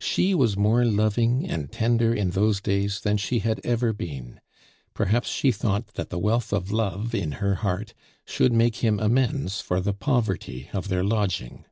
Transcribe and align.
She 0.00 0.34
was 0.34 0.56
more 0.56 0.84
loving 0.84 1.46
and 1.48 1.70
tender 1.70 2.12
in 2.12 2.30
those 2.30 2.60
days 2.60 3.02
than 3.02 3.16
she 3.16 3.38
had 3.38 3.60
ever 3.62 3.92
been; 3.92 4.40
perhaps 4.92 5.28
she 5.28 5.52
thought 5.52 5.94
that 5.94 6.10
the 6.10 6.18
wealth 6.18 6.52
of 6.52 6.72
love 6.72 7.14
in 7.14 7.30
her 7.38 7.54
heart 7.54 7.94
should 8.24 8.52
make 8.52 8.78
him 8.78 8.98
amends 8.98 9.60
for 9.60 9.80
the 9.80 9.94
poverty 9.94 10.68
of 10.72 10.88
their 10.88 11.04
lodging. 11.04 11.64